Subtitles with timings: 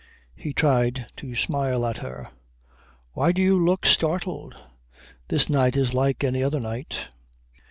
[0.33, 2.31] He tried to smile at her.
[3.13, 4.55] "Why do you look startled?
[5.27, 7.05] This night is like any other night."